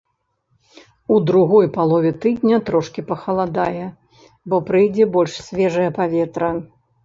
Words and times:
У 1.15 1.17
другой 1.29 1.67
палове 1.75 2.11
тыдня 2.23 2.57
трошкі 2.71 3.05
пахаладае, 3.11 3.85
бо 4.53 4.63
прыйдзе 4.73 5.11
больш 5.15 5.33
свежае 5.47 5.89
паветра. 6.03 6.51